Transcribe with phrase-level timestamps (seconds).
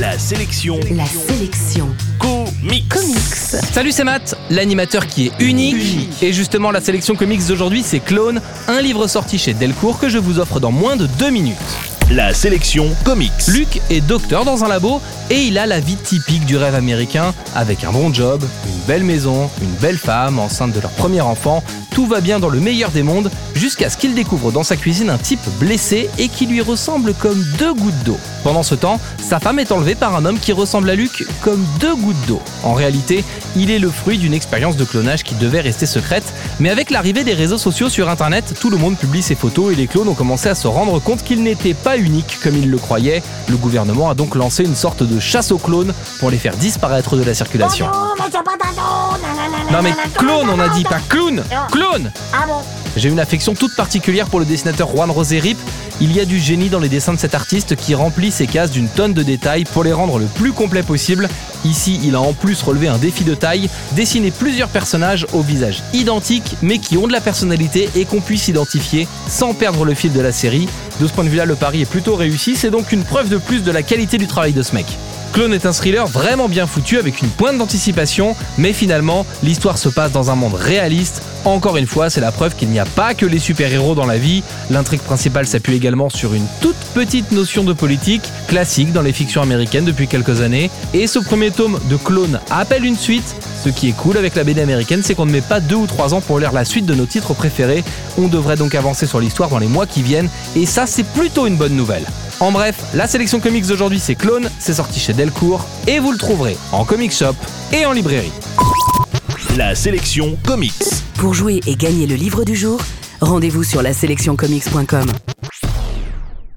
[0.00, 1.86] La sélection La sélection
[2.18, 2.88] comics.
[2.88, 3.18] comics.
[3.74, 6.22] Salut, c'est Matt, l'animateur qui est unique.
[6.22, 10.16] Et justement, la sélection comics d'aujourd'hui, c'est Clone, un livre sorti chez Delcourt que je
[10.16, 11.58] vous offre dans moins de deux minutes.
[12.10, 13.46] La sélection comics.
[13.46, 15.00] Luc est docteur dans un labo
[15.30, 19.04] et il a la vie typique du rêve américain avec un bon job, une belle
[19.04, 21.62] maison, une belle femme enceinte de leur premier enfant.
[21.92, 25.08] Tout va bien dans le meilleur des mondes jusqu'à ce qu'il découvre dans sa cuisine
[25.08, 28.18] un type blessé et qui lui ressemble comme deux gouttes d'eau.
[28.42, 31.64] Pendant ce temps, sa femme est enlevée par un homme qui ressemble à Luc comme
[31.78, 32.40] deux gouttes d'eau.
[32.64, 33.22] En réalité,
[33.54, 37.22] il est le fruit d'une expérience de clonage qui devait rester secrète, mais avec l'arrivée
[37.22, 40.14] des réseaux sociaux sur internet, tout le monde publie ses photos et les clones ont
[40.14, 43.22] commencé à se rendre compte qu'ils n'étaient pas uniques comme ils le croyaient.
[43.48, 47.16] Le gouvernement a donc lancé une sorte de chasse aux clones pour les faire disparaître
[47.16, 47.86] de la circulation.
[49.72, 52.10] Non mais clone on a dit, pas clown Clone
[52.96, 55.58] J'ai une affection toute particulière pour le dessinateur Juan Rosé Rip.
[56.00, 58.72] Il y a du génie dans les dessins de cet artiste qui remplit ses cases
[58.72, 61.28] d'une tonne de détails pour les rendre le plus complet possible.
[61.64, 65.84] Ici, il a en plus relevé un défi de taille, dessiner plusieurs personnages au visage
[65.92, 70.12] identique mais qui ont de la personnalité et qu'on puisse identifier sans perdre le fil
[70.12, 70.68] de la série.
[71.00, 73.36] De ce point de vue-là, le pari est plutôt réussi, c'est donc une preuve de
[73.36, 74.86] plus de la qualité du travail de ce mec.
[75.32, 79.88] Clone est un thriller vraiment bien foutu avec une pointe d'anticipation, mais finalement, l'histoire se
[79.88, 81.22] passe dans un monde réaliste.
[81.44, 84.18] Encore une fois, c'est la preuve qu'il n'y a pas que les super-héros dans la
[84.18, 84.42] vie.
[84.70, 89.40] L'intrigue principale s'appuie également sur une toute petite notion de politique, classique dans les fictions
[89.40, 90.68] américaines depuis quelques années.
[90.94, 93.36] Et ce premier tome de Clone appelle une suite.
[93.64, 95.86] Ce qui est cool avec la BD américaine, c'est qu'on ne met pas deux ou
[95.86, 97.84] trois ans pour lire la suite de nos titres préférés.
[98.18, 101.46] On devrait donc avancer sur l'histoire dans les mois qui viennent, et ça, c'est plutôt
[101.46, 102.06] une bonne nouvelle.
[102.40, 106.16] En bref, la sélection comics d'aujourd'hui c'est Clone, c'est sorti chez Delcourt et vous le
[106.16, 107.34] trouverez en comic shop
[107.70, 108.32] et en librairie.
[109.58, 110.72] La sélection comics.
[111.18, 112.80] Pour jouer et gagner le livre du jour,
[113.20, 115.06] rendez-vous sur la sélectioncomics.com.